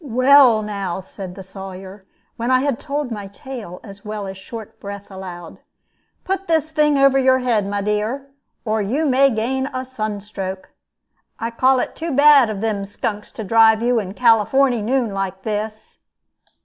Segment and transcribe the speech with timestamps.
[0.03, 4.79] "Well, now," said the Sawyer, when I had told my tale as well as short
[4.79, 5.59] breath allowed,
[6.23, 8.27] "put this thing over your head, my dear,
[8.65, 10.71] or you may gain a sun stroke.
[11.39, 15.43] I call it too bad of them skunks to drive you in Californy noon, like
[15.43, 15.97] this."